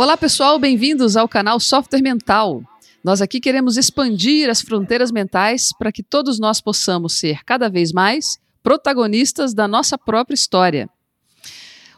[0.00, 2.62] Olá, pessoal, bem-vindos ao canal Software Mental.
[3.04, 7.92] Nós aqui queremos expandir as fronteiras mentais para que todos nós possamos ser cada vez
[7.92, 10.88] mais protagonistas da nossa própria história.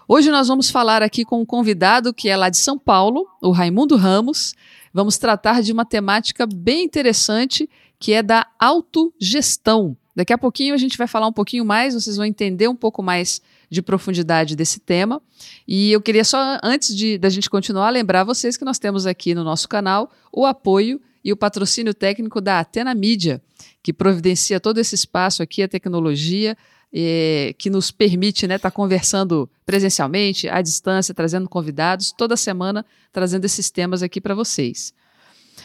[0.08, 3.52] Hoje nós vamos falar aqui com um convidado que é lá de São Paulo, o
[3.52, 4.52] Raimundo Ramos.
[4.92, 9.96] Vamos tratar de uma temática bem interessante que é da autogestão.
[10.14, 13.02] Daqui a pouquinho a gente vai falar um pouquinho mais, vocês vão entender um pouco
[13.02, 15.22] mais de profundidade desse tema.
[15.66, 19.34] E eu queria só, antes de da gente continuar, lembrar vocês que nós temos aqui
[19.34, 23.40] no nosso canal o apoio e o patrocínio técnico da Atena Mídia,
[23.82, 26.56] que providencia todo esse espaço aqui, a tecnologia,
[26.92, 32.84] eh, que nos permite estar né, tá conversando presencialmente, à distância, trazendo convidados, toda semana
[33.12, 34.92] trazendo esses temas aqui para vocês.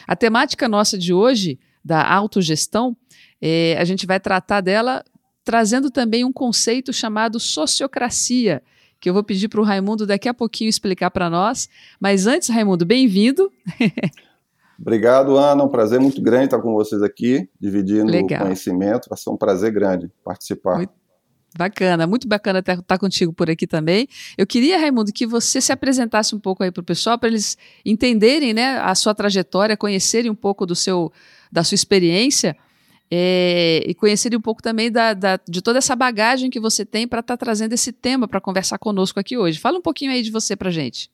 [0.06, 2.96] A temática nossa de hoje, da autogestão,
[3.40, 5.04] eh, a gente vai tratar dela
[5.48, 8.62] trazendo também um conceito chamado sociocracia,
[9.00, 11.70] que eu vou pedir para o Raimundo daqui a pouquinho explicar para nós.
[11.98, 13.50] Mas antes, Raimundo, bem-vindo.
[14.78, 15.64] Obrigado, Ana.
[15.64, 18.40] Um prazer muito grande estar com vocês aqui, dividindo Legal.
[18.40, 19.08] o conhecimento.
[19.08, 20.76] Vai ser um prazer grande participar.
[20.76, 20.92] Muito
[21.56, 24.06] bacana, muito bacana estar, estar contigo por aqui também.
[24.36, 27.56] Eu queria, Raimundo, que você se apresentasse um pouco aí para o pessoal, para eles
[27.86, 31.10] entenderem né, a sua trajetória, conhecerem um pouco do seu,
[31.50, 32.54] da sua experiência
[33.10, 37.06] é, e conhecer um pouco também da, da, de toda essa bagagem que você tem
[37.08, 39.58] para estar tá trazendo esse tema para conversar conosco aqui hoje.
[39.58, 41.10] Fala um pouquinho aí de você para gente.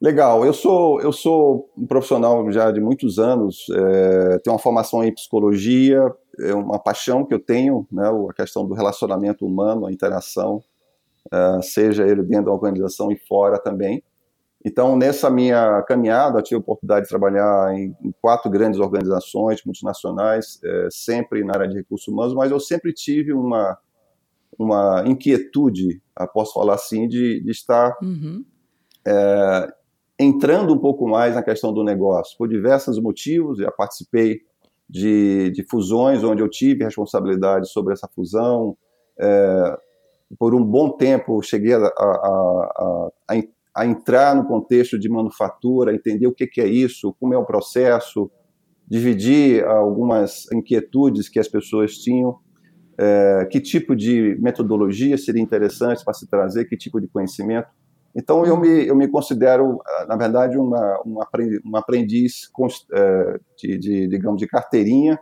[0.00, 5.04] Legal, eu sou, eu sou um profissional já de muitos anos, é, tenho uma formação
[5.04, 9.92] em psicologia, é uma paixão que eu tenho, né, a questão do relacionamento humano, a
[9.92, 10.62] interação,
[11.30, 14.02] é, seja ele dentro da organização e fora também.
[14.64, 19.64] Então, nessa minha caminhada, eu tive a oportunidade de trabalhar em, em quatro grandes organizações
[19.64, 23.78] multinacionais, é, sempre na área de recursos humanos, mas eu sempre tive uma,
[24.58, 26.02] uma inquietude,
[26.34, 28.44] posso falar assim, de, de estar uhum.
[29.06, 29.72] é,
[30.18, 33.58] entrando um pouco mais na questão do negócio, por diversos motivos.
[33.58, 34.42] Já participei
[34.86, 38.76] de, de fusões onde eu tive responsabilidade sobre essa fusão.
[39.18, 39.78] É,
[40.38, 43.36] por um bom tempo, cheguei a, a, a, a
[43.80, 47.46] a entrar no contexto de manufatura, entender o que, que é isso, como é o
[47.46, 48.30] processo,
[48.86, 52.36] dividir algumas inquietudes que as pessoas tinham,
[52.98, 57.68] é, que tipo de metodologia seria interessante para se trazer, que tipo de conhecimento.
[58.14, 62.50] Então, eu me, eu me considero, na verdade, uma, uma aprendiz, uma aprendiz
[62.92, 65.18] é, de, de, digamos, de carteirinha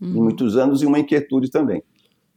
[0.00, 0.10] uhum.
[0.10, 1.82] em muitos anos e uma inquietude também.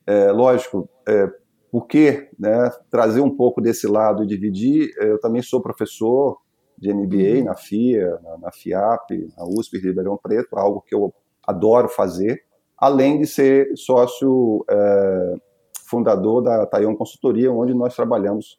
[0.08, 1.30] É, lógico, é,
[1.77, 4.89] porque né, trazer um pouco desse lado e dividir.
[4.97, 6.39] Eu também sou professor
[6.75, 7.43] de MBA uhum.
[7.43, 11.13] na FIA, na, na, FIAP, na USP Ribeirão Preto, algo que eu
[11.45, 12.43] adoro fazer,
[12.75, 15.35] além de ser sócio é,
[15.88, 18.57] fundador da Taiwan Consultoria, onde nós trabalhamos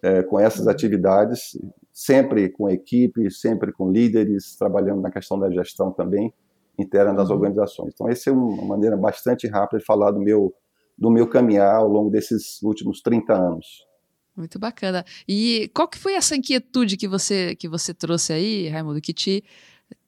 [0.00, 1.58] é, com essas atividades,
[1.92, 6.32] sempre com equipe, sempre com líderes, trabalhando na questão da gestão também
[6.78, 7.34] interna das uhum.
[7.34, 7.92] organizações.
[7.92, 10.54] Então, essa é uma maneira bastante rápida de falar do meu
[10.96, 13.86] do meu caminhar ao longo desses últimos 30 anos.
[14.36, 15.04] Muito bacana.
[15.26, 19.42] E qual que foi essa inquietude que você que você trouxe aí, Raimundo, que te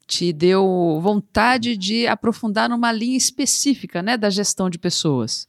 [0.07, 5.47] te deu vontade de aprofundar numa linha específica, né, da gestão de pessoas?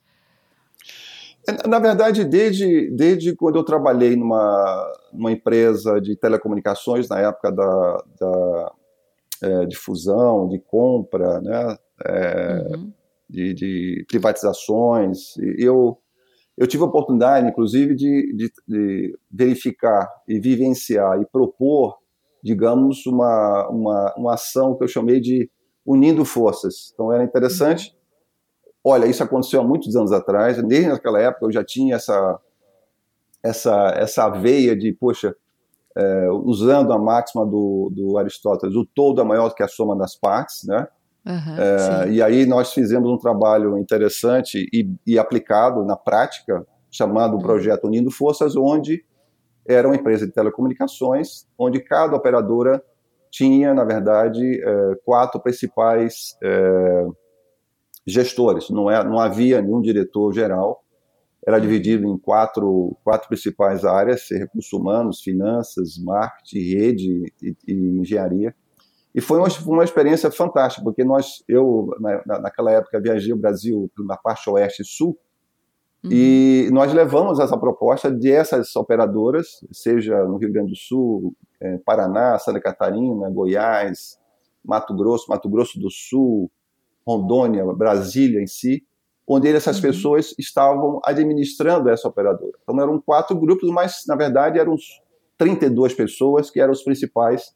[1.48, 7.54] É, na verdade, desde, desde quando eu trabalhei numa, numa empresa de telecomunicações, na época
[7.54, 8.72] da, da
[9.42, 12.92] é, de fusão, de compra, né, é, uhum
[13.30, 15.36] de, de privatizações.
[15.58, 15.98] Eu,
[16.58, 21.98] eu tive a oportunidade, inclusive, de, de, de, verificar e vivenciar e propor,
[22.44, 25.50] digamos, uma, uma, uma ação que eu chamei de
[25.86, 26.92] unindo forças.
[26.94, 27.96] Então era interessante.
[28.84, 30.62] Olha, isso aconteceu há muitos anos atrás.
[30.64, 32.40] Desde naquela época eu já tinha essa
[33.42, 35.34] essa essa veia de, poxa,
[35.98, 39.98] é, usando a máxima do, do Aristóteles, o todo é maior do que a soma
[39.98, 40.88] das partes, né?
[41.26, 47.36] Uhum, é, e aí nós fizemos um trabalho interessante e, e aplicado na prática, chamado
[47.36, 47.42] uhum.
[47.42, 49.06] Projeto Unindo Forças, onde
[49.68, 52.84] era uma empresa de telecomunicações, onde cada operadora
[53.30, 57.06] tinha, na verdade, é, quatro principais é,
[58.08, 58.70] gestores.
[58.70, 60.84] Não, é, não havia nenhum diretor geral.
[61.46, 61.62] Era uhum.
[61.62, 68.56] dividido em quatro, quatro principais áreas: recursos humanos, finanças, marketing, rede e, e engenharia.
[69.14, 73.90] E foi uma, uma experiência fantástica, porque nós, eu, na, naquela época, viajei o Brasil
[74.00, 75.18] na parte oeste e sul,
[76.04, 76.12] uhum.
[76.12, 81.78] e nós levamos essa proposta de essas operadoras, seja no Rio Grande do Sul, é,
[81.80, 84.20] Paraná, Santa Catarina, Goiás,
[84.64, 86.52] Mato Grosso, Mato Grosso do Sul,
[87.06, 88.84] Rondônia, Brasília em si,
[89.28, 89.82] onde essas uhum.
[89.82, 92.54] pessoas estavam administrando essa operadora.
[92.62, 94.76] Então eram quatro grupos, mas na verdade eram
[95.38, 97.54] 32 pessoas que eram os principais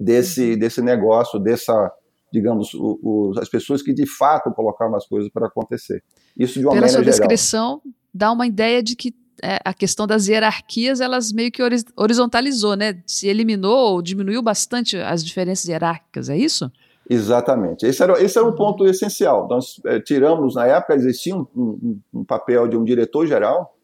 [0.00, 1.92] desse, desse negócio, dessa,
[2.32, 6.02] digamos, o, o, as pessoas que de fato colocavam as coisas para acontecer.
[6.38, 7.82] Isso de uma Pela maneira sua descrição,
[8.12, 11.62] dá uma ideia de que é, a questão das hierarquias, elas meio que
[11.96, 13.02] horizontalizou, né?
[13.06, 16.70] Se eliminou ou diminuiu bastante as diferenças hierárquicas, é isso?
[17.08, 17.86] Exatamente.
[17.86, 19.48] Esse era, esse era um ponto essencial.
[19.48, 23.74] Nós é, tiramos, na época existia um, um, um papel de um diretor-geral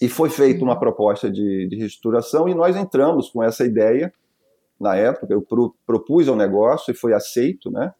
[0.00, 4.12] e foi feita uma proposta de, de reestruturação e nós entramos com essa ideia
[4.82, 7.94] na época, eu pro, propus ao negócio e foi aceito, né?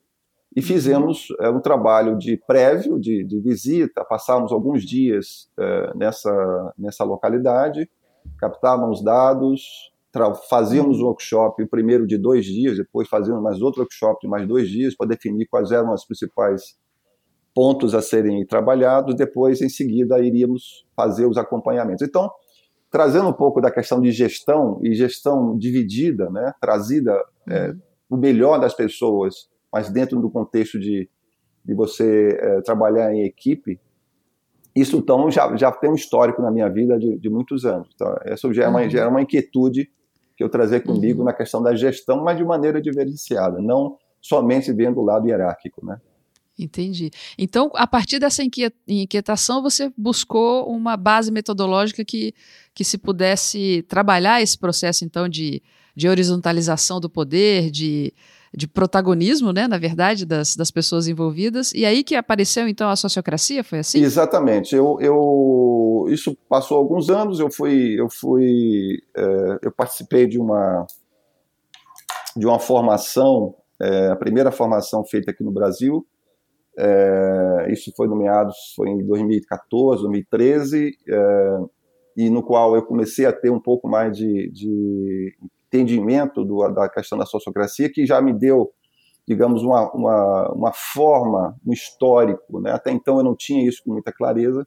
[0.54, 0.66] E uhum.
[0.66, 7.04] fizemos é, um trabalho de prévio, de, de visita, passávamos alguns dias é, nessa, nessa
[7.04, 7.88] localidade,
[8.38, 9.92] captávamos dados,
[10.50, 14.46] fazíamos um workshop, o primeiro de dois dias, depois fazíamos mais outro workshop de mais
[14.46, 16.76] dois dias para definir quais eram os principais
[17.54, 22.06] pontos a serem trabalhados, depois, em seguida, iríamos fazer os acompanhamentos.
[22.06, 22.30] Então,
[22.92, 27.18] trazendo um pouco da questão de gestão e gestão dividida, né, trazida
[27.48, 27.80] é, uhum.
[28.10, 31.08] o melhor das pessoas, mas dentro do contexto de,
[31.64, 33.80] de você é, trabalhar em equipe,
[34.76, 37.88] isso então já, já tem um histórico na minha vida de, de muitos anos.
[37.94, 39.90] Então, essa já é, uma, já é uma inquietude
[40.36, 41.24] que eu trazer comigo uhum.
[41.24, 45.98] na questão da gestão, mas de maneira diferenciada, não somente vendo o lado hierárquico, né?
[46.62, 47.10] Entendi.
[47.38, 48.42] Então, a partir dessa
[48.86, 52.34] inquietação, você buscou uma base metodológica que,
[52.74, 55.62] que se pudesse trabalhar esse processo, então, de,
[55.94, 58.12] de horizontalização do poder, de,
[58.54, 61.72] de protagonismo, né, na verdade, das, das pessoas envolvidas.
[61.72, 64.02] E aí que apareceu, então, a sociocracia, foi assim?
[64.02, 64.74] Exatamente.
[64.76, 70.86] Eu, eu, isso passou alguns anos, eu fui, eu fui, é, eu participei de uma,
[72.36, 76.06] de uma formação, é, a primeira formação feita aqui no Brasil,
[76.78, 81.58] é, isso foi nomeado foi em 2014, 2013, é,
[82.16, 85.34] e no qual eu comecei a ter um pouco mais de, de
[85.66, 88.70] entendimento do, da questão da sociocracia, que já me deu,
[89.26, 92.60] digamos, uma, uma, uma forma, um histórico.
[92.60, 92.70] Né?
[92.70, 94.66] Até então eu não tinha isso com muita clareza.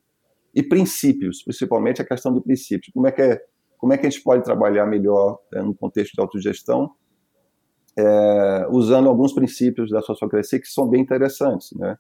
[0.54, 2.92] E princípios, principalmente a questão de princípios.
[2.94, 3.42] Como é que, é,
[3.78, 6.92] como é que a gente pode trabalhar melhor é, no contexto de autogestão
[7.98, 11.98] é, usando alguns princípios da sociocracia que são bem interessantes, né?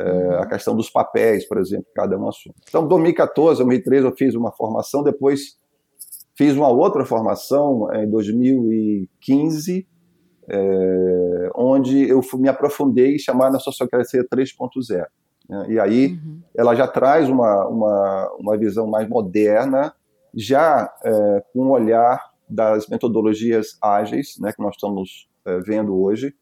[0.00, 2.54] É, a questão dos papéis, por exemplo, cada um assume.
[2.66, 5.58] Então, 2014, 2013 eu fiz uma formação, depois
[6.34, 9.86] fiz uma outra formação em 2015,
[10.48, 15.04] é, onde eu me aprofundei chamada sociocracia 3.0.
[15.48, 15.66] Né?
[15.68, 16.40] E aí uhum.
[16.56, 19.94] ela já traz uma, uma, uma visão mais moderna,
[20.34, 26.34] já é, com um olhar das metodologias ágeis, né, que nós estamos é, vendo hoje,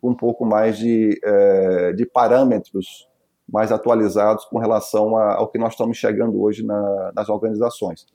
[0.00, 3.08] com um pouco mais de, é, de parâmetros
[3.50, 8.06] mais atualizados com relação a, ao que nós estamos chegando hoje na, nas organizações.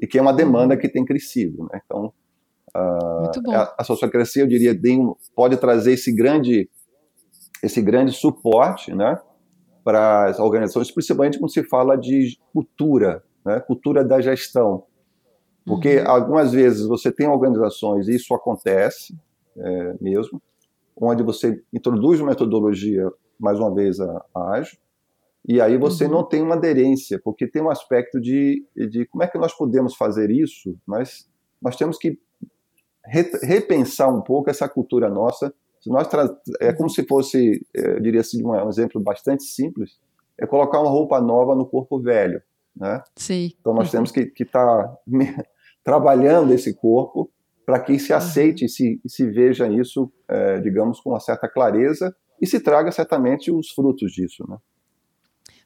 [0.00, 1.68] E que é uma demanda que tem crescido.
[1.70, 1.80] Né?
[1.84, 2.12] Então,
[2.74, 6.68] a, a, a sociocracia, eu diria, tem, pode trazer esse grande,
[7.62, 9.20] esse grande suporte né,
[9.84, 14.84] para as organizações, principalmente quando se fala de cultura, né, cultura da gestão.
[15.68, 16.08] Porque uhum.
[16.08, 19.16] algumas vezes você tem organizações, e isso acontece
[19.56, 20.42] é, mesmo,
[20.96, 24.78] onde você introduz uma metodologia, mais uma vez, a, a ágil,
[25.46, 26.10] e aí você uhum.
[26.10, 29.94] não tem uma aderência, porque tem um aspecto de, de como é que nós podemos
[29.94, 31.28] fazer isso, mas
[31.60, 32.18] nós temos que
[33.04, 35.52] re, repensar um pouco essa cultura nossa.
[35.80, 36.08] Se nós
[36.60, 39.98] é como se fosse, é, eu diria assim, um exemplo bastante simples,
[40.38, 42.42] é colocar uma roupa nova no corpo velho,
[42.76, 43.02] né?
[43.60, 44.96] Então nós temos que estar tá
[45.88, 47.30] trabalhando esse corpo
[47.64, 52.14] para que se aceite e se, se veja isso, é, digamos, com uma certa clareza
[52.42, 54.58] e se traga certamente os frutos disso, né?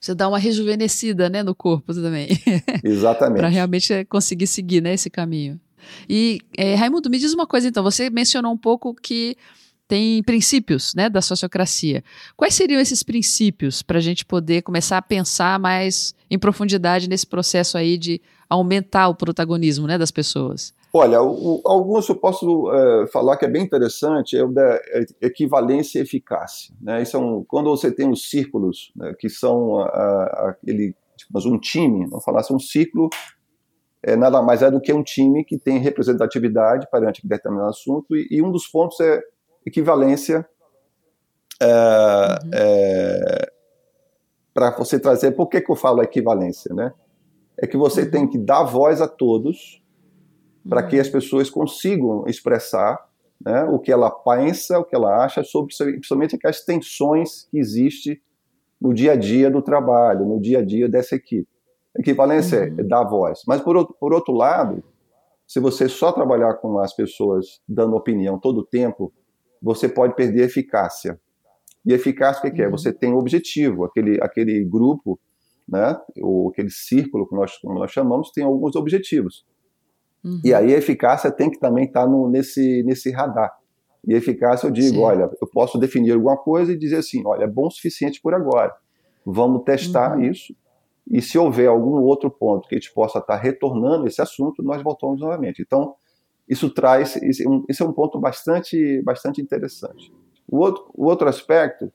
[0.00, 2.28] Você dá uma rejuvenescida, né, no corpo também.
[2.84, 3.38] Exatamente.
[3.38, 5.60] para realmente conseguir seguir, né, esse caminho.
[6.08, 9.36] E, é, Raimundo, me diz uma coisa então, você mencionou um pouco que
[9.88, 12.02] tem princípios né, da sociocracia.
[12.36, 17.26] Quais seriam esses princípios para a gente poder começar a pensar mais em profundidade nesse
[17.26, 20.74] processo aí de aumentar o protagonismo né, das pessoas?
[20.94, 24.78] Olha, o, alguns eu posso é, falar que é bem interessante, é o da
[25.22, 26.74] equivalência e eficácia.
[26.80, 27.02] Né?
[27.02, 31.58] É um, quando você tem os círculos, né, que são a, a, aquele, tipo, um
[31.58, 33.08] time, vamos falar assim, um círculo
[34.04, 38.26] é nada mais é do que um time que tem representatividade perante determinado assunto, e,
[38.30, 39.22] e um dos pontos é
[39.66, 40.46] equivalência
[41.60, 42.50] é, uhum.
[42.54, 43.52] é,
[44.52, 45.32] para você trazer.
[45.32, 46.74] Por que, que eu falo equivalência?
[46.74, 46.92] Né?
[47.58, 48.10] É que você uhum.
[48.10, 49.82] tem que dar voz a todos
[50.68, 50.88] para uhum.
[50.88, 52.98] que as pessoas consigam expressar
[53.44, 58.20] né, o que ela pensa, o que ela acha sobre principalmente aquelas tensões que existem
[58.80, 61.48] no dia a dia do trabalho, no dia a dia dessa equipe.
[61.96, 62.80] Equivalência é uhum.
[62.80, 63.42] é dar voz.
[63.46, 64.82] Mas, por outro, por outro lado,
[65.46, 69.12] se você só trabalhar com as pessoas dando opinião todo o tempo,
[69.62, 71.18] você pode perder eficácia.
[71.84, 72.66] E eficácia o que, que é?
[72.66, 72.72] Uhum.
[72.72, 75.18] Você tem um objetivo, aquele, aquele grupo,
[75.68, 79.44] né, ou aquele círculo, que nós, como nós chamamos, tem alguns objetivos.
[80.24, 80.40] Uhum.
[80.44, 83.52] E aí a eficácia tem que também estar tá no, nesse, nesse radar.
[84.06, 85.02] E eficácia eu digo, Sim.
[85.02, 88.34] olha, eu posso definir alguma coisa e dizer assim, olha, é bom o suficiente por
[88.34, 88.74] agora.
[89.24, 90.24] Vamos testar uhum.
[90.24, 90.54] isso.
[91.10, 94.82] E se houver algum outro ponto que a gente possa estar retornando esse assunto, nós
[94.82, 95.62] voltamos novamente.
[95.62, 95.94] Então,
[96.48, 100.12] isso traz, esse é um ponto bastante, bastante interessante.
[100.48, 101.92] O outro, o outro aspecto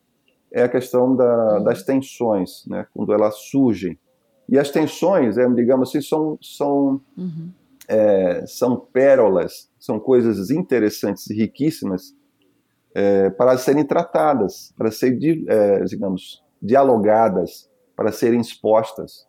[0.52, 1.64] é a questão da, uhum.
[1.64, 4.00] das tensões, né, quando elas surgem.
[4.50, 7.52] E as tensões, é, digamos assim, são, são, uhum.
[7.88, 12.14] é, são pérolas são coisas interessantes e riquíssimas
[12.94, 19.26] é, para serem tratadas, para serem, é, digamos, dialogadas, para serem expostas.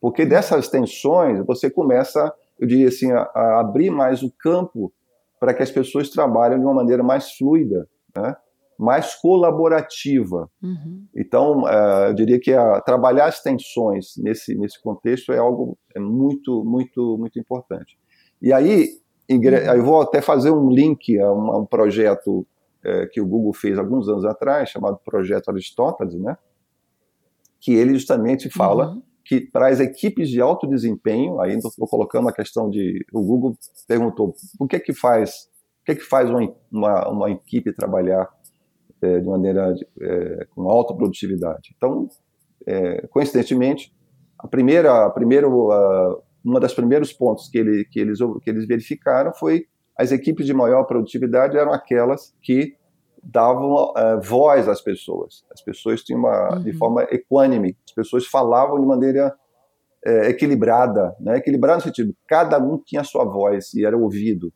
[0.00, 4.92] Porque dessas tensões você começa, eu diria assim, a, a abrir mais o campo
[5.38, 8.36] para que as pessoas trabalhem de uma maneira mais fluida, né?
[8.78, 10.50] mais colaborativa.
[10.62, 11.06] Uhum.
[11.14, 16.00] Então, uh, eu diria que a, trabalhar as tensões nesse, nesse contexto é algo é
[16.00, 17.98] muito, muito, muito importante.
[18.40, 18.90] E aí,
[19.28, 19.56] Igre...
[19.56, 19.74] Uhum.
[19.74, 22.46] Eu vou até fazer um link a um, a um projeto
[22.84, 26.36] é, que o Google fez alguns anos atrás, chamado Projeto Aristóteles, né?
[27.60, 29.02] que ele justamente fala uhum.
[29.26, 33.04] Que traz equipes de alto desempenho, aí estou colocando a questão de...
[33.12, 35.48] O Google perguntou, o que é que faz,
[35.82, 38.28] o que é que faz uma, uma, uma equipe trabalhar
[39.02, 41.74] é, de maneira é, com alta produtividade?
[41.76, 42.08] Então,
[42.64, 43.92] é, coincidentemente,
[44.38, 49.34] a primeira, a primeira, uma das primeiros pontos que, ele, que, eles, que eles verificaram
[49.34, 49.66] foi
[49.98, 52.76] as equipes de maior produtividade eram aquelas que
[53.26, 55.44] davam uh, voz às pessoas.
[55.50, 56.62] As pessoas tinham uma uhum.
[56.62, 59.34] de forma equânime, as pessoas falavam de maneira
[60.06, 61.38] uh, equilibrada, né?
[61.38, 64.52] Equilibrada no sentido, cada um tinha a sua voz e era ouvido.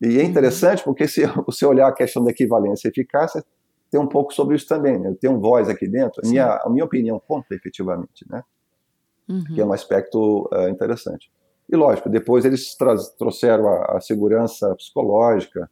[0.00, 0.28] E é uhum.
[0.28, 3.44] interessante porque se você olhar a questão da equivalência e eficácia,
[3.90, 4.98] tem um pouco sobre isso também.
[4.98, 5.08] Né?
[5.08, 8.42] Eu tenho voz aqui dentro, a minha, a minha opinião conta efetivamente, né?
[9.28, 9.44] uhum.
[9.44, 11.30] que é um aspecto uh, interessante.
[11.70, 12.74] E lógico, depois eles
[13.18, 15.70] trouxeram a, a, segurança psicológica,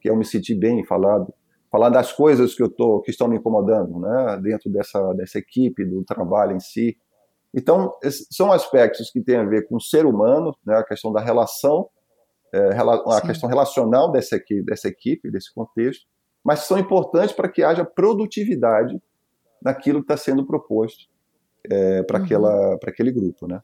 [0.00, 1.32] que eu me senti bem falado,
[1.70, 5.84] falar das coisas que eu tô, que estão me incomodando, né, dentro dessa dessa equipe,
[5.84, 6.96] do trabalho em si.
[7.54, 7.94] Então,
[8.30, 11.88] são aspectos que têm a ver com o ser humano, né, a questão da relação,
[12.52, 13.26] é, a Sim.
[13.26, 16.06] questão relacional dessa equipe, dessa equipe, desse contexto,
[16.44, 19.00] mas são importantes para que haja produtividade
[19.62, 21.06] naquilo que está sendo proposto
[21.70, 22.78] é, para uhum.
[22.86, 23.60] aquele grupo, né?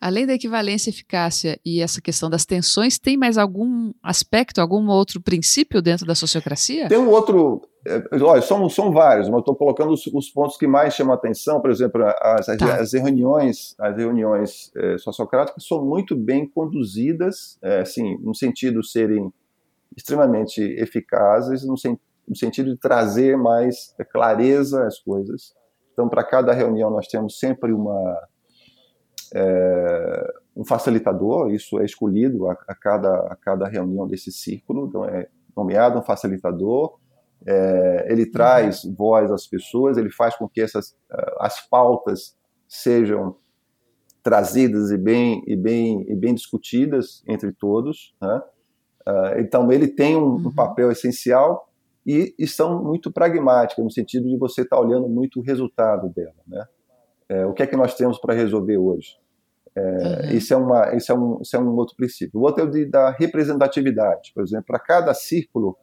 [0.00, 4.88] Além da equivalência e eficácia e essa questão das tensões, tem mais algum aspecto, algum
[4.88, 6.88] outro princípio dentro da sociocracia?
[6.88, 7.62] Tem um outro.
[7.86, 11.16] É, olha, são, são vários, mas estou colocando os, os, pontos que mais chamam a
[11.16, 11.60] atenção.
[11.60, 12.76] Por exemplo, as, tá.
[12.80, 18.90] as reuniões, as reuniões é, sociocráticas são muito bem conduzidas, é, assim, no sentido de
[18.90, 19.32] serem
[19.96, 21.98] extremamente eficazes, no, sen,
[22.28, 25.54] no sentido de trazer mais clareza às coisas
[25.96, 28.28] então, para cada reunião, nós temos sempre uma,
[29.34, 35.04] é, um facilitador, isso é escolhido a, a, cada, a cada reunião desse círculo, então
[35.04, 36.98] é nomeado um facilitador,
[37.46, 40.96] é, ele traz voz às pessoas, ele faz com que essas,
[41.38, 42.36] as pautas
[42.68, 43.36] sejam
[44.26, 48.12] trazidas e bem, e bem, e bem discutidas entre todos.
[48.20, 48.42] Né?
[49.06, 50.52] Uh, então, ele tem um, um, uhum.
[50.52, 51.68] papel essencial
[52.04, 56.08] e, e são muito pragmáticas, no sentido de você estar tá olhando muito o resultado
[56.08, 56.34] dela.
[56.44, 56.66] Né?
[57.28, 59.16] É, o que é que nós temos para resolver hoje?
[59.74, 60.36] É, uhum.
[60.36, 62.40] isso, é uma, isso, é um, isso é um outro princípio.
[62.40, 64.32] O outro é o de, da representatividade.
[64.34, 65.76] Por exemplo, para cada círculo,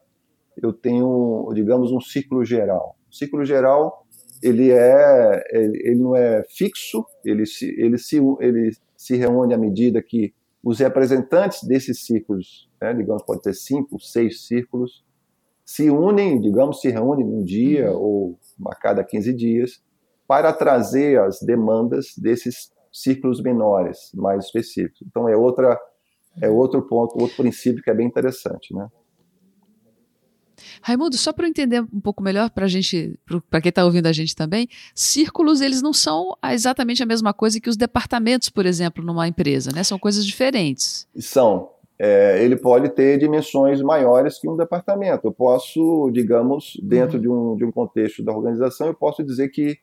[0.60, 2.96] eu tenho, digamos, um círculo geral.
[3.10, 4.04] O círculo geral,
[4.42, 10.02] ele, é, ele, não é fixo, ele se, ele, se, ele se reúne à medida
[10.02, 15.04] que os representantes desses círculos, né, digamos, pode ter cinco, seis círculos,
[15.64, 18.00] se unem, digamos, se reúnem um dia uhum.
[18.00, 19.82] ou a cada 15 dias
[20.26, 25.02] para trazer as demandas desses círculos menores, mais específicos.
[25.02, 25.78] Então é outra
[26.40, 28.88] é outro ponto, outro princípio que é bem interessante, né?
[30.82, 33.18] Raimundo, só para eu entender um pouco melhor para gente,
[33.50, 37.60] para quem está ouvindo a gente também, círculos eles não são exatamente a mesma coisa
[37.60, 39.82] que os departamentos, por exemplo, numa empresa, né?
[39.82, 41.08] São coisas diferentes.
[41.18, 45.26] São, é, ele pode ter dimensões maiores que um departamento.
[45.26, 47.22] Eu posso, digamos, dentro uhum.
[47.22, 49.78] de, um, de um contexto da organização, eu posso dizer que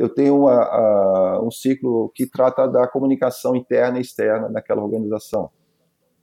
[0.00, 5.50] eu tenho uma, a, um ciclo que trata da comunicação interna e externa daquela organização.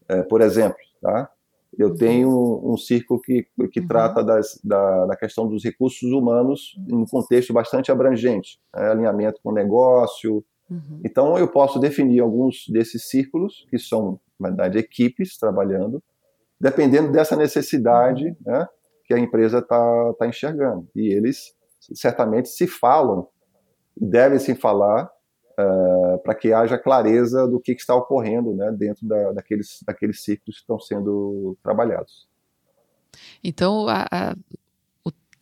[0.10, 1.30] É, por exemplo, tá?
[1.78, 1.96] eu uhum.
[1.96, 3.88] tenho um, um círculo que, que uhum.
[3.88, 8.90] trata das, da, da, questão dos recursos humanos em um contexto bastante abrangente, né?
[8.90, 11.02] alinhamento com o negócio, Uhum.
[11.04, 16.04] Então, eu posso definir alguns desses círculos, que são, na verdade, equipes trabalhando,
[16.60, 18.36] dependendo dessa necessidade uhum.
[18.46, 18.68] né,
[19.06, 20.88] que a empresa está tá enxergando.
[20.96, 21.56] E eles
[21.94, 23.28] certamente se falam,
[24.00, 25.10] e devem se falar,
[25.60, 30.24] uh, para que haja clareza do que, que está ocorrendo né, dentro da, daqueles, daqueles
[30.24, 32.28] ciclos que estão sendo trabalhados.
[33.44, 34.36] Então, a, a,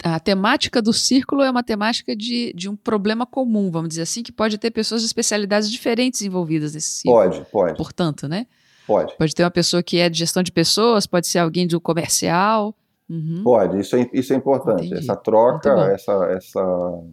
[0.04, 4.24] a, temática do círculo é uma temática de, de um problema comum, vamos dizer assim,
[4.24, 7.24] que pode ter pessoas de especialidades diferentes envolvidas nesse círculo.
[7.24, 7.78] Pode, pode.
[7.78, 8.48] Portanto, né?
[8.88, 9.18] Pode.
[9.18, 12.76] Pode ter uma pessoa que é de gestão de pessoas, pode ser alguém do comercial.
[13.10, 13.42] Uhum.
[13.44, 14.86] Pode, isso é, isso é importante.
[14.86, 15.02] Entendi.
[15.02, 17.04] Essa troca, essa, essa,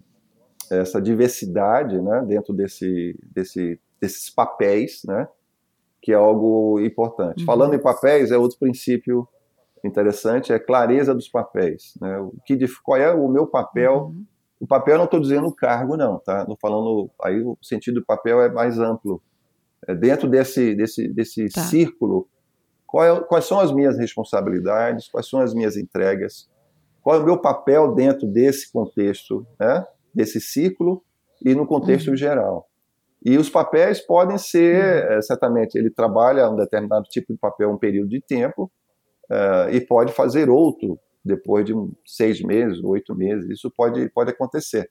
[0.80, 5.28] essa diversidade né, dentro desse, desse, desses papéis, né,
[6.00, 7.40] que é algo importante.
[7.40, 7.46] Uhum.
[7.46, 9.28] Falando em papéis, é outro princípio
[9.84, 11.94] interessante, é clareza dos papéis.
[12.00, 12.18] Né?
[12.18, 14.06] O que, qual é o meu papel?
[14.06, 14.24] Uhum.
[14.60, 16.46] O papel não estou dizendo o cargo, não, tá?
[16.46, 19.20] Não falando aí o sentido do papel é mais amplo.
[19.88, 21.62] É dentro desse desse desse tá.
[21.62, 22.28] círculo,
[23.00, 25.08] é, quais são as minhas responsabilidades?
[25.08, 26.48] Quais são as minhas entregas?
[27.00, 29.84] Qual é o meu papel dentro desse contexto, né?
[30.14, 31.02] Desse círculo
[31.44, 32.16] e no contexto uhum.
[32.16, 32.68] geral?
[33.24, 35.22] E os papéis podem ser, uhum.
[35.22, 38.70] certamente, ele trabalha um determinado tipo de papel um período de tempo,
[39.30, 41.72] uh, e pode fazer outro depois de
[42.04, 43.48] seis meses, oito meses.
[43.48, 44.90] Isso pode, pode acontecer.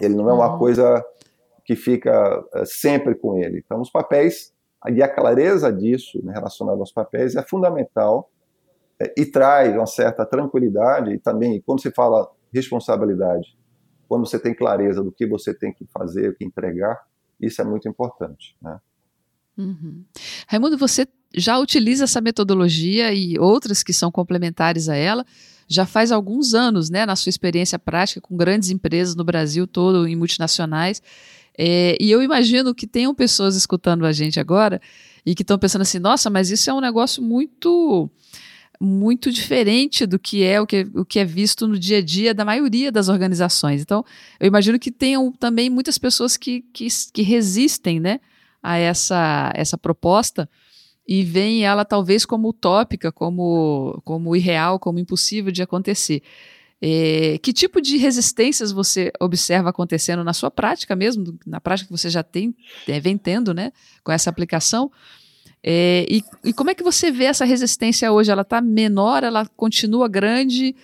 [0.00, 0.58] Ele não é uma uhum.
[0.58, 1.04] coisa
[1.64, 3.62] que fica uh, sempre com ele.
[3.64, 4.52] Então, os papéis,
[4.88, 8.28] e a clareza disso né, relacionado aos papéis é fundamental
[9.16, 11.12] e traz uma certa tranquilidade.
[11.12, 13.56] E também, quando se fala responsabilidade,
[14.10, 17.00] quando você tem clareza do que você tem que fazer, o que entregar,
[17.40, 18.56] isso é muito importante.
[18.60, 18.76] Né?
[19.56, 20.02] Uhum.
[20.48, 25.24] Raimundo, você já utiliza essa metodologia e outras que são complementares a ela
[25.68, 30.08] já faz alguns anos, né, na sua experiência prática com grandes empresas no Brasil todo,
[30.08, 31.00] em multinacionais.
[31.56, 34.82] É, e eu imagino que tenham pessoas escutando a gente agora
[35.24, 38.10] e que estão pensando assim: nossa, mas isso é um negócio muito
[38.80, 42.32] muito diferente do que é o que, o que é visto no dia a dia
[42.32, 43.82] da maioria das organizações.
[43.82, 44.02] Então,
[44.38, 48.20] eu imagino que tenham também muitas pessoas que, que, que resistem né,
[48.62, 50.48] a essa, essa proposta
[51.06, 56.22] e veem ela talvez como utópica, como, como irreal, como impossível de acontecer.
[56.80, 61.92] É, que tipo de resistências você observa acontecendo na sua prática mesmo, na prática que
[61.92, 62.54] você já tem,
[62.88, 64.90] é, vem tendo, né, com essa aplicação?
[65.62, 68.30] É, e, e, como é que você vê essa resistência hoje?
[68.30, 70.74] Ela está menor, ela continua grande?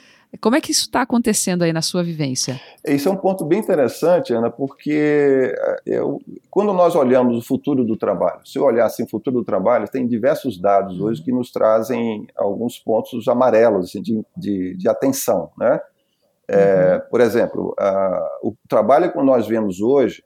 [0.40, 2.60] Como é que isso está acontecendo aí na sua vivência?
[2.86, 7.84] Isso é um ponto bem interessante, Ana, porque eh, eu, quando nós olhamos o futuro
[7.84, 11.32] do trabalho, se eu olhar assim o futuro do trabalho, tem diversos dados hoje que
[11.32, 15.80] nos trazem alguns pontos amarelos assim, de, de, de, atenção, né?
[16.48, 17.10] É, uhum.
[17.10, 20.22] Por exemplo, a, o trabalho que nós vemos hoje,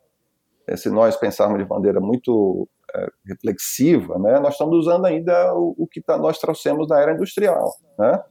[0.66, 2.79] é, se nós pensarmos de maneira muito é,
[3.26, 7.72] reflexiva, né, nós estamos usando ainda o, o que tá, nós trouxemos da era industrial,
[7.98, 8.22] né?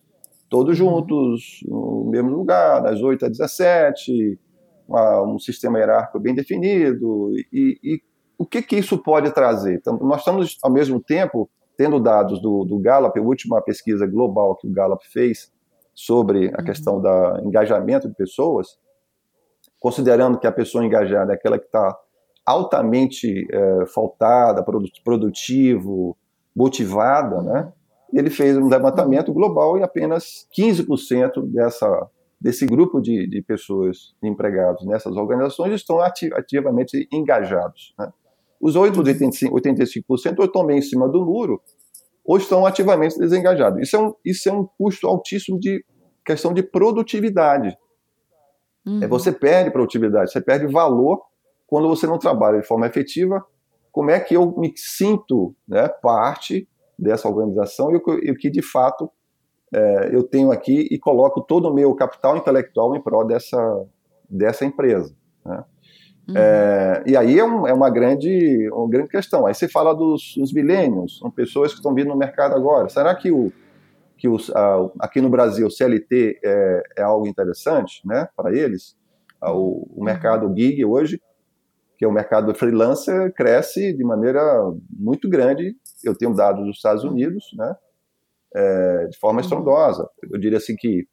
[0.50, 0.88] todos uhum.
[0.88, 4.40] juntos, no mesmo lugar, das 8 às 17,
[4.88, 7.32] uma, um sistema hierárquico bem definido.
[7.54, 8.02] E, e,
[8.38, 9.76] o que, que isso pode trazer?
[9.76, 14.56] Então, nós estamos, ao mesmo tempo, tendo dados do, do Gallup, a última pesquisa global
[14.56, 15.52] que o Gallup fez
[15.94, 16.66] sobre a uhum.
[16.66, 18.80] questão do engajamento de pessoas,
[19.80, 21.98] considerando que a pessoa engajada é aquela que está
[22.46, 24.64] altamente é, faltada,
[25.04, 26.18] produtivo,
[26.56, 27.72] motivada, né?
[28.14, 32.08] ele fez um levantamento global e apenas 15% dessa,
[32.40, 37.94] desse grupo de, de pessoas empregados nessas organizações estão ativamente engajados.
[37.98, 38.12] Né?
[38.60, 41.62] Os outros 85%, 85% ou estão bem em cima do muro
[42.26, 43.82] ou estão ativamente desengajados.
[43.82, 45.84] Isso é um, isso é um custo altíssimo de
[46.26, 47.76] questão de produtividade.
[48.86, 49.04] Uhum.
[49.04, 51.22] É, você perde produtividade, você perde valor
[51.70, 53.46] quando você não trabalha de forma efetiva.
[53.92, 59.10] Como é que eu me sinto né, parte dessa organização e o que de fato
[59.74, 63.86] é, eu tenho aqui e coloco todo o meu capital intelectual em prol dessa,
[64.30, 65.16] dessa empresa.
[65.46, 65.64] Né?
[66.28, 66.36] Uhum.
[66.36, 69.46] É, e aí é, um, é, uma, grande, uma grande questão.
[69.46, 72.90] Aí você fala dos, dos milênios, são pessoas que estão vindo no mercado agora.
[72.90, 73.52] Será que, o,
[74.18, 78.98] que os, a, aqui no Brasil o CLT é, é algo interessante né, para eles?
[79.42, 81.22] O, o mercado gig hoje
[82.00, 84.42] que é o mercado freelancer, cresce de maneira
[84.90, 85.76] muito grande.
[86.02, 87.76] Eu tenho dados dos Estados Unidos, né,
[88.56, 90.10] é, de forma estrondosa.
[90.32, 91.06] Eu diria assim que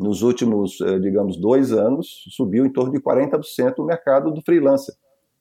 [0.00, 4.94] nos últimos, eh, digamos, dois anos, subiu em torno de 40% o mercado do freelancer.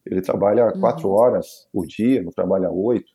[0.06, 0.80] Ele trabalha uhum.
[0.80, 3.12] quatro horas por dia, não trabalha oito.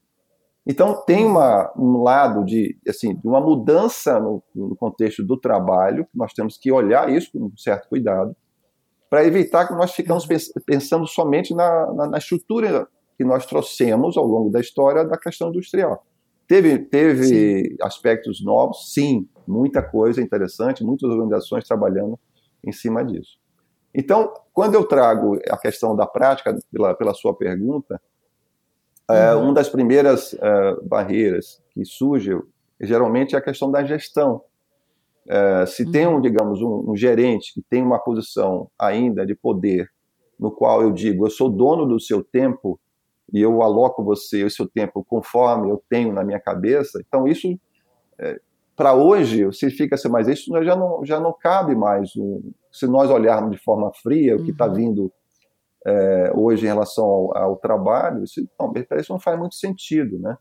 [0.67, 6.09] Então tem uma, um lado de, assim, de uma mudança no, no contexto do trabalho,
[6.13, 8.35] nós temos que olhar isso com um certo cuidado,
[9.09, 10.27] para evitar que nós ficamos
[10.65, 15.49] pensando somente na, na, na, estrutura que nós trouxemos ao longo da história da questão
[15.49, 16.05] industrial.
[16.47, 22.19] Teve, teve aspectos novos, sim, muita coisa interessante, muitas organizações trabalhando
[22.65, 23.39] em cima disso.
[23.95, 28.01] Então, quando eu trago a questão da prática, pela, pela sua pergunta,
[29.09, 29.45] é, uhum.
[29.45, 32.39] uma das primeiras é, barreiras que surge
[32.81, 34.43] geralmente é a questão da gestão.
[35.29, 35.91] É, se uhum.
[35.91, 39.89] tem, um, digamos, um, um, gerente que tem uma posição ainda de poder,
[40.39, 42.79] no qual eu digo, eu sou dono do seu tempo
[43.33, 47.49] e eu aloco você o seu tempo conforme eu tenho na minha cabeça, então isso,
[48.19, 48.39] é,
[48.77, 52.15] para hoje, você fica assim, mas isso já não, já não cabe mais.
[52.15, 54.75] Um, se nós olharmos de forma fria o que está uhum.
[54.75, 55.13] vindo
[55.87, 60.37] é, hoje em relação ao, ao trabalho, isso não, isso não faz muito sentido, né?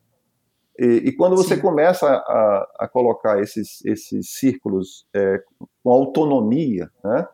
[0.77, 1.61] E, e quando você Sim.
[1.61, 5.41] começa a, a, colocar esses, esses círculos é,
[5.83, 7.27] com autonomia, né?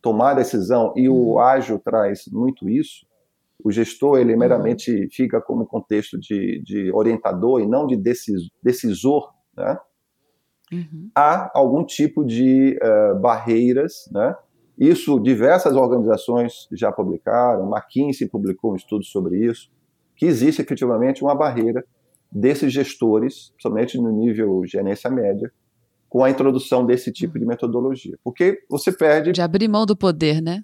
[0.00, 1.38] tomar decisão, e o uhum.
[1.38, 3.04] ágil traz muito isso,
[3.62, 4.38] o gestor ele uhum.
[4.38, 7.96] meramente fica como contexto de, de orientador e não de
[8.62, 9.78] decisor, né?
[10.72, 11.10] Uhum.
[11.14, 14.34] há algum tipo de uh, barreiras, né?
[14.76, 19.70] Isso diversas organizações já publicaram, McKinsey publicou um estudo sobre isso,
[20.16, 21.84] que existe efetivamente uma barreira
[22.36, 25.50] desses gestores, somente no nível gerência média,
[26.08, 28.16] com a introdução desse tipo de metodologia.
[28.22, 29.32] Porque você perde.
[29.32, 30.62] De abrir mão do poder, né?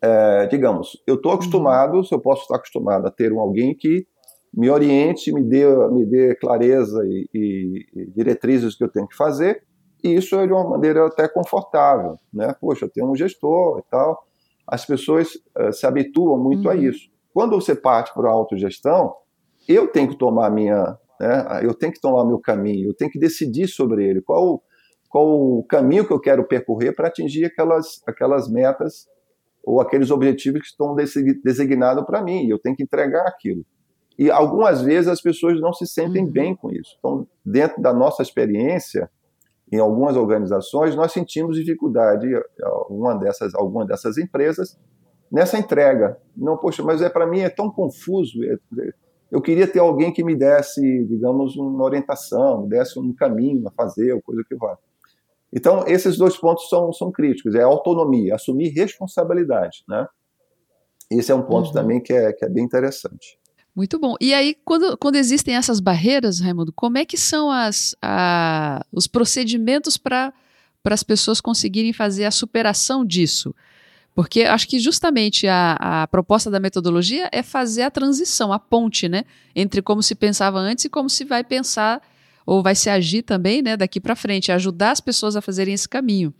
[0.00, 2.04] É, digamos, eu estou acostumado, uhum.
[2.04, 4.06] se eu posso estar acostumado a ter um alguém que
[4.54, 9.16] me oriente, me dê, me dê clareza e, e, e diretrizes que eu tenho que
[9.16, 9.62] fazer,
[10.02, 12.54] e isso é de uma maneira até confortável, né?
[12.60, 14.24] Poxa, eu tenho um gestor e tal.
[14.64, 16.70] As pessoas uh, se habituam muito uhum.
[16.70, 17.10] a isso.
[17.34, 19.14] Quando você parte para a autogestão,
[19.68, 23.10] eu tenho que tomar a minha, né, eu tenho que tomar meu caminho, eu tenho
[23.10, 24.62] que decidir sobre ele, qual,
[25.08, 29.06] qual o caminho que eu quero percorrer para atingir aquelas, aquelas metas
[29.64, 33.64] ou aqueles objetivos que estão designados para mim, eu tenho que entregar aquilo.
[34.18, 36.30] E algumas vezes as pessoas não se sentem uhum.
[36.30, 36.96] bem com isso.
[36.98, 39.08] Então, dentro da nossa experiência,
[39.70, 42.26] em algumas organizações, nós sentimos dificuldade,
[42.62, 44.76] alguma dessas, alguma dessas empresas,
[45.30, 46.18] nessa entrega.
[46.36, 48.42] Não, poxa, mas é para mim é tão confuso.
[48.44, 48.92] É, é,
[49.30, 53.70] eu queria ter alguém que me desse, digamos, uma orientação, me desse um caminho a
[53.70, 54.76] fazer, ou coisa que vá.
[55.52, 57.54] Então, esses dois pontos são, são críticos.
[57.54, 60.06] É a autonomia, assumir responsabilidade, né?
[61.10, 61.72] Esse é um ponto uhum.
[61.72, 63.38] também que é, que é bem interessante.
[63.74, 64.14] Muito bom.
[64.20, 69.06] E aí, quando, quando existem essas barreiras, Raimundo, como é que são as, a, os
[69.06, 70.34] procedimentos para
[70.84, 73.54] as pessoas conseguirem fazer a superação disso?
[74.18, 79.08] Porque acho que justamente a, a proposta da metodologia é fazer a transição, a ponte,
[79.08, 79.22] né?
[79.54, 82.02] Entre como se pensava antes e como se vai pensar
[82.44, 85.88] ou vai se agir também, né, daqui para frente, ajudar as pessoas a fazerem esse
[85.88, 86.34] caminho.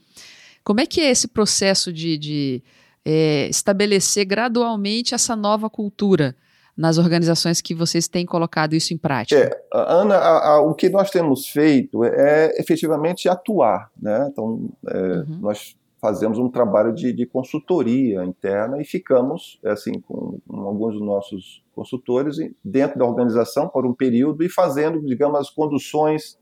[0.64, 2.62] Como é que é esse processo de, de
[3.04, 6.34] é, estabelecer gradualmente essa nova cultura
[6.76, 9.38] nas organizações que vocês têm colocado isso em prática?
[9.38, 14.28] É, Ana, a, a, o que nós temos feito é efetivamente atuar, né?
[14.32, 15.38] Então, é, uhum.
[15.42, 20.94] nós fazemos um trabalho de, de, consultoria interna e ficamos, é assim, com, com, alguns
[20.94, 26.38] dos nossos consultores dentro da organização por um período e fazendo, digamos, as conduções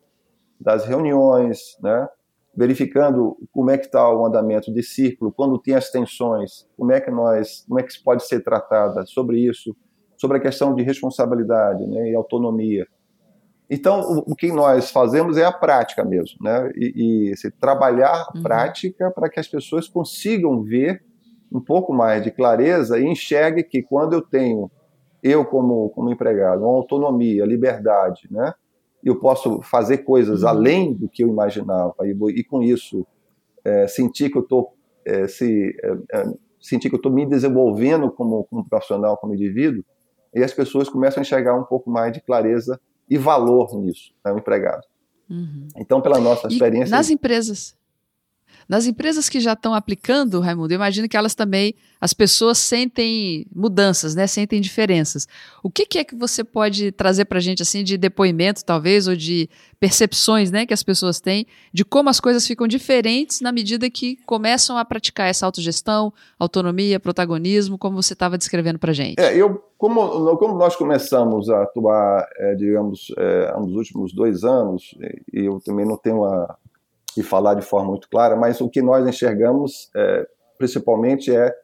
[0.61, 2.09] das reuniões, né?
[2.57, 7.01] verificando como é que está o andamento de círculo, quando tem as tensões, como é
[7.01, 9.77] que nós, como é que pode ser tratada sobre isso,
[10.17, 12.87] sobre a questão de responsabilidade né, e autonomia.
[13.69, 16.71] Então, o, que nós fazemos é a prática mesmo, né?
[16.77, 18.43] E, e trabalhar a uhum.
[18.43, 21.03] prática para que as pessoas consigam ver
[21.53, 24.71] um pouco mais de clareza e enxergue que quando eu tenho,
[25.21, 28.55] eu como, como empregado, uma autonomia, liberdade, né?
[29.03, 30.49] Eu posso fazer coisas uhum.
[30.49, 33.05] além do que eu imaginava e, e com isso
[33.65, 34.75] é, sentir que eu estou
[35.05, 36.25] é, se é, é,
[36.61, 39.85] sentir que eu estou me desenvolvendo como, como profissional, como indivíduo,
[40.35, 44.33] e as pessoas começam a enxergar um pouco mais de clareza e valor nisso, né,
[44.33, 44.83] o empregado.
[45.29, 45.69] Uhum.
[45.77, 46.89] Então, pela nossa experiência.
[46.89, 47.77] E nas empresas,
[48.69, 53.47] nas empresas que já estão aplicando, Raimundo, eu imagino que elas também, as pessoas sentem
[53.55, 54.27] mudanças, né?
[54.27, 55.29] Sentem diferenças.
[55.63, 59.07] O que, que é que você pode trazer para a gente, assim, de depoimento, talvez,
[59.07, 59.49] ou de
[59.79, 64.17] percepções, né, que as pessoas têm, de como as coisas ficam diferentes na medida que
[64.25, 69.21] começam a praticar essa autogestão, autonomia, protagonismo, como você estava descrevendo para a gente?
[69.21, 74.95] É, eu, como, como nós começamos a atuar, é, digamos, é, nos últimos dois anos,
[75.33, 76.57] e eu também não tenho a
[77.17, 80.27] e falar de forma muito clara, mas o que nós enxergamos é,
[80.59, 81.55] principalmente é,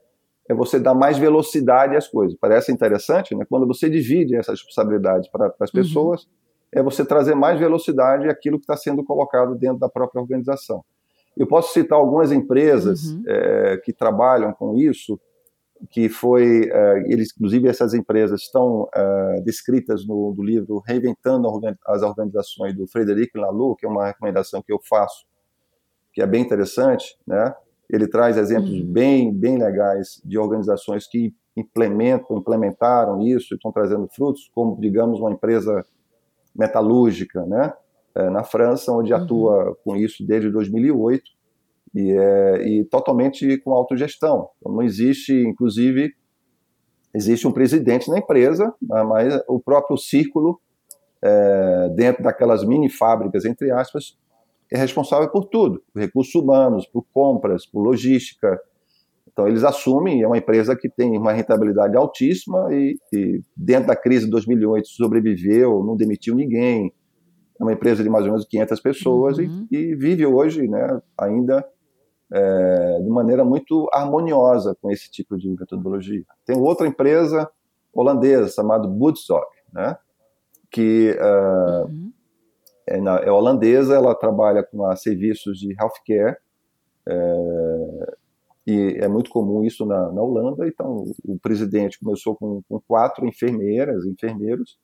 [0.48, 2.36] é você dar mais velocidade às coisas.
[2.40, 3.44] Parece interessante, né?
[3.48, 5.82] Quando você divide essas responsabilidades para as uhum.
[5.82, 6.30] pessoas, uhum.
[6.72, 10.84] é você trazer mais velocidade àquilo que está sendo colocado dentro da própria organização.
[11.36, 13.22] Eu posso citar algumas empresas uhum.
[13.26, 15.18] é, que trabalham com isso,
[15.90, 21.48] que foi, é, eles, inclusive essas empresas estão é, descritas no, no, livro Reinventando
[21.86, 25.24] as Organizações do Frederic Laloux, que é uma recomendação que eu faço,
[26.12, 27.54] que é bem interessante, né?
[27.88, 28.86] Ele traz exemplos uhum.
[28.86, 35.20] bem, bem legais de organizações que implementam, implementaram isso e estão trazendo frutos, como, digamos,
[35.20, 35.84] uma empresa
[36.54, 37.72] metalúrgica, né?
[38.14, 39.22] É, na França, onde uhum.
[39.22, 41.22] atua com isso desde 2008
[41.94, 44.50] e, é, e totalmente com autogestão.
[44.58, 46.14] Então, não existe, inclusive,
[47.14, 50.60] existe um presidente na empresa, né, mas o próprio círculo,
[51.22, 54.16] é, dentro daquelas mini fábricas, entre aspas,
[54.72, 58.58] é responsável por tudo, por recursos humanos, por compras, por logística.
[59.30, 63.96] Então, eles assumem, é uma empresa que tem uma rentabilidade altíssima e, e dentro da
[63.96, 66.92] crise de 2008 sobreviveu, não demitiu ninguém,
[67.60, 69.66] é uma empresa de mais ou menos 500 pessoas uhum.
[69.70, 71.64] e, e, vive hoje né, ainda
[72.32, 76.24] é, de maneira muito harmoniosa com esse tipo de metodologia.
[76.46, 77.48] Tem outra empresa
[77.92, 79.96] holandesa chamada Bootstock, né,
[80.70, 82.12] que uh, uhum.
[82.92, 86.36] É, é, holandesa, ela trabalha com a serviços de healthcare
[87.08, 88.16] é,
[88.66, 90.66] e é muito comum isso na, na Holanda.
[90.68, 94.78] Então, o presidente começou com, com quatro enfermeiras, enfermeiros,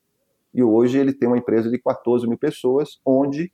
[0.55, 3.53] e hoje ele tem uma empresa de 14 mil pessoas, onde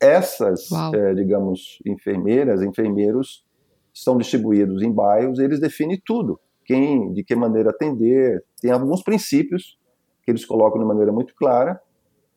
[0.00, 3.44] essas, é, digamos, enfermeiras, enfermeiros,
[3.92, 9.76] estão distribuídos em bairros, eles definem tudo, quem, de que maneira atender, tem alguns princípios
[10.22, 11.80] que eles colocam de maneira muito clara,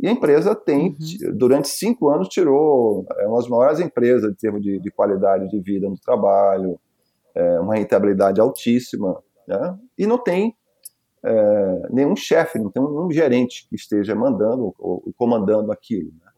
[0.01, 1.37] e a empresa tem, uhum.
[1.37, 5.59] durante cinco anos, tirou é uma das maiores empresas em termos de, de qualidade de
[5.59, 6.79] vida no trabalho,
[7.35, 9.77] é, uma rentabilidade altíssima, né?
[9.95, 10.55] e não tem
[11.23, 16.11] é, nenhum chefe, não tem nenhum gerente que esteja mandando ou comandando aquilo.
[16.19, 16.31] Né?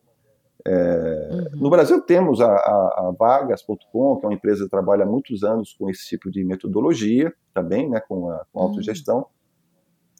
[0.67, 1.61] É, uhum.
[1.61, 5.41] No Brasil temos a, a, a Vagas.com, que é uma empresa que trabalha há muitos
[5.41, 9.19] anos com esse tipo de metodologia, também, né, com a com autogestão.
[9.19, 9.25] Uhum.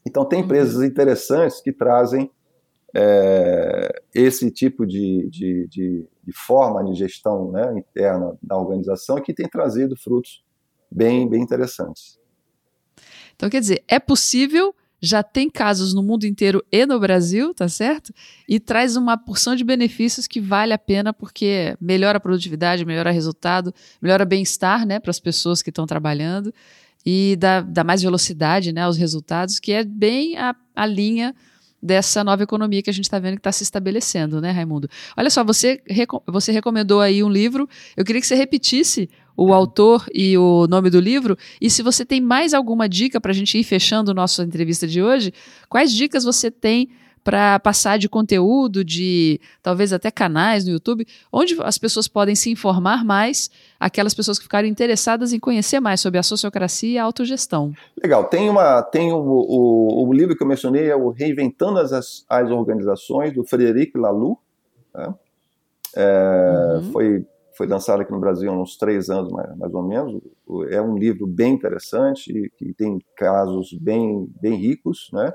[0.07, 0.85] Então tem empresas uhum.
[0.85, 2.31] interessantes que trazem
[2.93, 9.33] é, esse tipo de, de, de, de, forma de gestão né, interna da organização que
[9.33, 10.43] tem trazido frutos
[10.91, 12.19] bem, bem interessantes.
[13.35, 17.67] Então, quer dizer, é possível, já tem casos no mundo inteiro e no Brasil, tá
[17.67, 18.13] certo?
[18.47, 23.09] E traz uma porção de benefícios que vale a pena porque melhora a produtividade, melhora
[23.09, 26.53] o resultado, melhora bem-estar né, para as pessoas que estão trabalhando
[27.03, 31.35] e dá, dá mais velocidade né, aos resultados, que é bem a, a linha
[31.83, 34.89] dessa nova economia que a gente está vendo que está se estabelecendo, né, Raimundo?
[35.17, 35.81] Olha só, você,
[36.25, 37.67] você recomendou aí um livro,
[37.97, 41.37] eu queria que você repetisse o autor e o nome do livro.
[41.59, 45.01] E se você tem mais alguma dica para a gente ir fechando nossa entrevista de
[45.01, 45.33] hoje,
[45.67, 46.89] quais dicas você tem
[47.23, 52.49] para passar de conteúdo, de talvez até canais no YouTube, onde as pessoas podem se
[52.51, 57.03] informar mais, aquelas pessoas que ficarem interessadas em conhecer mais sobre a sociocracia e a
[57.03, 57.73] autogestão.
[58.01, 62.25] Legal, tem, uma, tem o, o, o livro que eu mencionei, é o Reinventando as,
[62.27, 64.37] as Organizações, do Frederic Laloux,
[64.93, 65.13] né?
[65.95, 66.91] é, uhum.
[66.91, 70.21] foi foi lançado aqui no Brasil há uns três anos, mais, mais ou menos.
[70.69, 75.31] É um livro bem interessante, que tem casos bem, bem ricos, né?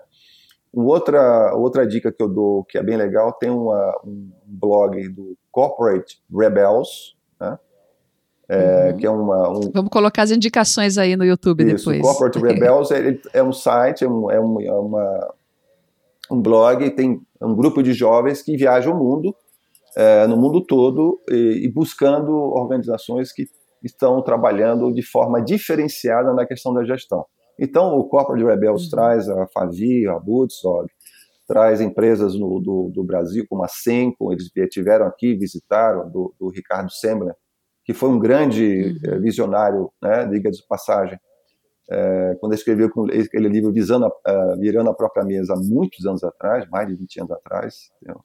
[0.73, 5.37] Outra, outra dica que eu dou, que é bem legal, tem uma, um blog do
[5.51, 7.59] Corporate Rebels, né?
[8.51, 8.97] É, uhum.
[8.97, 9.61] que é uma, um...
[9.73, 12.01] Vamos colocar as indicações aí no YouTube Isso, depois.
[12.01, 15.35] Corporate Rebels é, é um site, é, um, é, um, é uma,
[16.31, 19.35] um blog, tem um grupo de jovens que viajam o mundo
[19.97, 23.49] é, no mundo todo e, e, buscando organizações que
[23.83, 27.27] estão trabalhando de forma diferenciada na questão da gestão.
[27.59, 28.91] Então, o Corporate Rebels uhum.
[28.91, 30.89] traz a Favi, a Butzog,
[31.47, 36.49] traz empresas no, do, do, Brasil, como a Senco, eles tiveram aqui, visitaram, do, do
[36.49, 37.35] Ricardo Sembler,
[37.85, 39.13] que foi um grande uhum.
[39.13, 41.19] Eh, visionário, né, diga de passagem,
[41.91, 42.91] é, quando escreveu
[43.25, 47.21] aquele livro Visando a, Virando a Própria Mesa há muitos anos atrás, mais de 20
[47.21, 48.23] anos atrás, entendeu?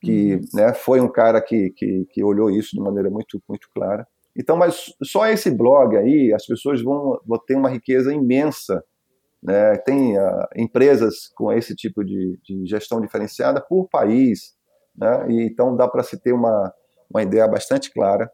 [0.00, 0.40] que uhum.
[0.54, 4.06] né, foi um cara que, que, que, olhou isso de maneira muito, muito clara.
[4.36, 8.82] Então, mas só esse blog aí, as pessoas vão, vão ter uma riqueza imensa.
[9.42, 9.76] Né?
[9.78, 14.54] Tem uh, empresas com esse tipo de, de, gestão diferenciada por país,
[14.96, 15.26] né?
[15.28, 16.72] e então dá para se ter uma,
[17.10, 18.30] uma ideia bastante clara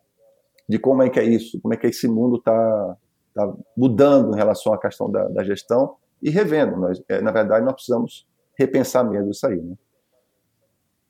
[0.68, 2.96] de como é que é isso, como é que esse mundo está
[3.34, 6.76] tá mudando em relação à questão da, da gestão e revendo.
[6.76, 9.56] Nós, é, na verdade, nós precisamos repensar mesmo isso aí.
[9.56, 9.74] Né?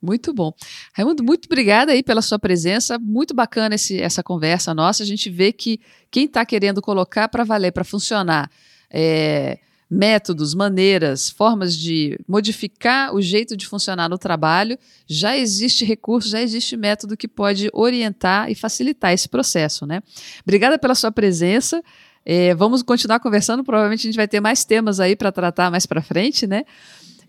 [0.01, 0.53] Muito bom.
[0.93, 2.97] Raimundo, muito obrigada aí pela sua presença.
[2.97, 5.03] Muito bacana esse, essa conversa nossa.
[5.03, 8.49] A gente vê que quem está querendo colocar para valer, para funcionar,
[8.89, 9.59] é,
[9.89, 16.41] métodos, maneiras, formas de modificar o jeito de funcionar no trabalho, já existe recurso, já
[16.41, 20.01] existe método que pode orientar e facilitar esse processo, né?
[20.43, 21.81] Obrigada pela sua presença.
[22.23, 23.63] É, vamos continuar conversando.
[23.63, 26.63] Provavelmente a gente vai ter mais temas aí para tratar mais para frente, né?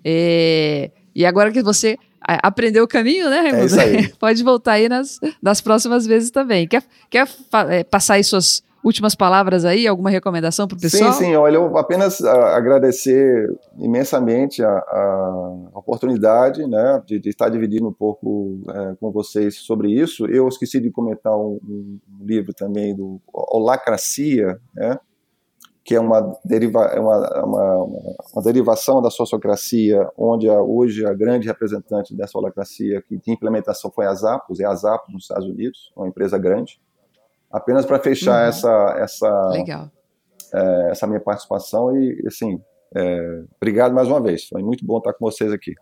[0.05, 1.99] É, e agora que você
[2.43, 3.63] aprendeu o caminho, né, Raimundo?
[3.63, 4.09] É isso aí.
[4.19, 6.67] Pode voltar aí nas, nas próximas vezes também.
[6.69, 7.29] Quer, quer
[7.69, 11.13] é, passar aí suas últimas palavras aí, alguma recomendação para o pessoal?
[11.13, 11.37] Sim, sim.
[11.37, 17.93] Olha, eu apenas uh, agradecer imensamente a, a oportunidade né, de, de, estar dividindo um
[17.93, 20.27] pouco uh, com vocês sobre isso.
[20.27, 24.99] Eu esqueci de comentar um, um livro também do Holacracia, né?
[25.85, 27.85] Que é uma, deriva, é uma, uma,
[28.33, 33.91] uma, derivação da sociocracia, onde a, hoje a grande representante dessa holacracia que de implementação
[33.91, 36.81] foi a Zappos, é a Zappos nos Estados Unidos, uma empresa grande.
[37.51, 38.49] Apenas para fechar uhum.
[38.49, 39.51] essa, essa,
[40.55, 42.61] é, essa minha participação e, assim,
[42.95, 45.75] é, obrigado mais uma vez, foi muito bom estar com vocês aqui.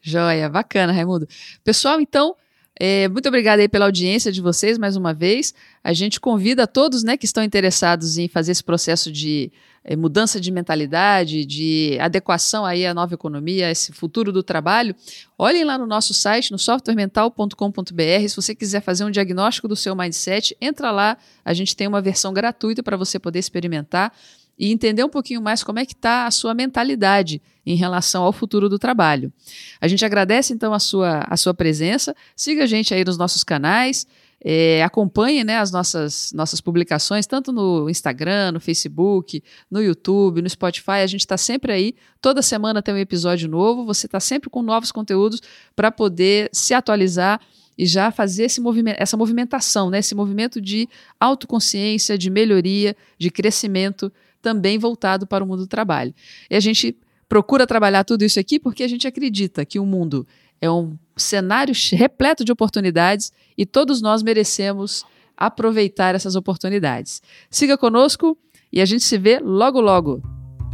[0.00, 1.26] Joia, bacana, Raimundo.
[1.64, 2.36] Pessoal, então,
[2.78, 5.52] é, muito obrigada aí pela audiência de vocês mais uma vez.
[5.82, 9.50] A gente convida a todos né, que estão interessados em fazer esse processo de
[9.82, 14.94] é, mudança de mentalidade, de adequação aí à nova economia, esse futuro do trabalho.
[15.36, 18.28] Olhem lá no nosso site, no softwaremental.com.br.
[18.28, 21.16] Se você quiser fazer um diagnóstico do seu mindset, entra lá.
[21.44, 24.12] A gente tem uma versão gratuita para você poder experimentar
[24.58, 28.32] e entender um pouquinho mais como é que está a sua mentalidade em relação ao
[28.32, 29.32] futuro do trabalho.
[29.80, 33.44] A gente agradece então a sua, a sua presença, siga a gente aí nos nossos
[33.44, 34.06] canais,
[34.40, 40.48] é, acompanhe né, as nossas, nossas publicações, tanto no Instagram, no Facebook, no YouTube, no
[40.48, 41.02] Spotify.
[41.02, 44.62] A gente está sempre aí, toda semana tem um episódio novo, você está sempre com
[44.62, 45.42] novos conteúdos
[45.74, 47.40] para poder se atualizar
[47.76, 53.30] e já fazer esse movimento, essa movimentação, né, esse movimento de autoconsciência, de melhoria, de
[53.30, 54.12] crescimento
[54.48, 56.14] também voltado para o mundo do trabalho.
[56.48, 56.96] E a gente
[57.28, 60.26] procura trabalhar tudo isso aqui porque a gente acredita que o mundo
[60.58, 65.04] é um cenário repleto de oportunidades e todos nós merecemos
[65.36, 67.20] aproveitar essas oportunidades.
[67.50, 68.38] Siga conosco
[68.72, 70.22] e a gente se vê logo logo.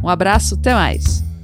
[0.01, 1.34] Um abraço, até mais.